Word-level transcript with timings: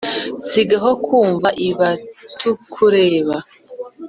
sigaho 0.49 0.91
kumva 1.05 1.49
ibatukureba 1.69 3.35